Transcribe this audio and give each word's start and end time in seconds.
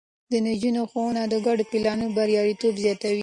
د 0.31 0.33
نجونو 0.45 0.81
ښوونه 0.91 1.21
د 1.31 1.35
ګډو 1.45 1.63
پلانونو 1.71 2.13
برياليتوب 2.17 2.73
زياتوي. 2.83 3.19